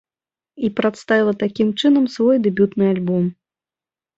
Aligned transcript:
І 0.67 0.69
прадставіла 0.77 1.33
такім 1.45 1.69
чынам 1.83 2.09
свой 2.15 2.41
дэбютны 2.49 2.85
альбом. 2.95 3.29